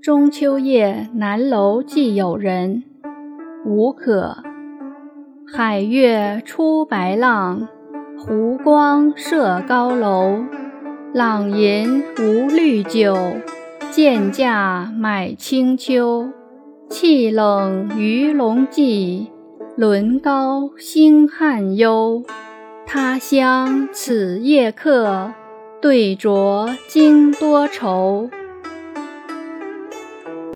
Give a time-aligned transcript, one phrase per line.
[0.00, 2.84] 中秋夜南楼寄友人，
[3.64, 4.36] 无可。
[5.52, 7.66] 海月出白浪，
[8.16, 10.44] 湖光射高楼。
[11.12, 13.16] 朗吟无绿酒，
[13.90, 16.30] 贱价买清秋。
[16.88, 19.32] 气冷鱼龙际，
[19.76, 22.22] 轮高星汉幽。
[22.86, 25.32] 他乡此夜客，
[25.82, 28.30] 对酌今多愁。